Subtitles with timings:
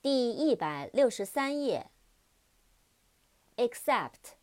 [0.00, 1.90] 第一百六十三页。
[3.56, 4.36] except，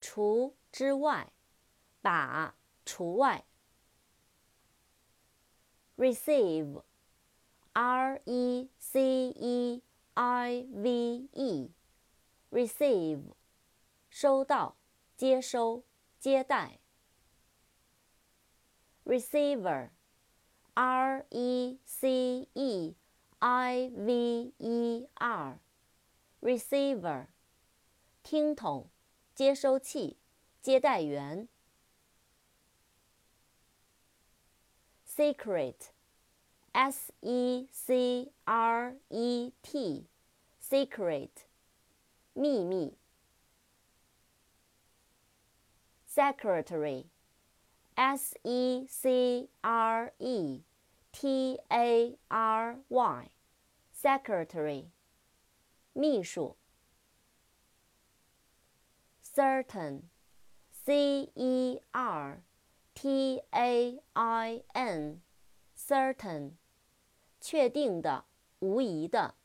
[0.00, 1.32] 除之外，
[2.02, 3.46] 把除外。
[5.96, 9.82] receive，r e c e
[10.14, 11.28] i v
[12.50, 13.32] e，receive，
[14.10, 14.76] 收到，
[15.16, 15.84] 接收，
[16.18, 16.80] 接待。
[19.04, 22.96] receiver，r e c e
[23.41, 27.27] i v e r，receiver，
[28.23, 28.89] 听筒，
[29.35, 30.17] 接收器，
[30.61, 31.49] 接待员。
[35.07, 41.29] secret，s e c r e t，secret，
[42.33, 42.97] 秘密。
[46.07, 50.61] secretary。S E C R E
[51.12, 54.90] T A R Y，secretary，
[55.92, 56.56] 秘书。
[59.22, 62.42] Certain，C E R
[62.94, 66.52] T A I N，certain，
[67.40, 68.24] 确定的，
[68.58, 69.36] 无疑的。